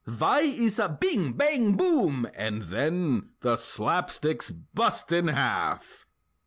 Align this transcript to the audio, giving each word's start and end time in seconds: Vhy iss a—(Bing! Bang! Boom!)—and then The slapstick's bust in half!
Vhy 0.07 0.41
iss 0.61 0.79
a—(Bing! 0.79 1.33
Bang! 1.33 1.77
Boom!)—and 1.77 2.63
then 2.63 3.29
The 3.41 3.55
slapstick's 3.55 4.49
bust 4.49 5.11
in 5.11 5.27
half! 5.27 6.07